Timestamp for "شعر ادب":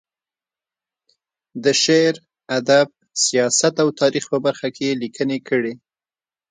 1.83-2.87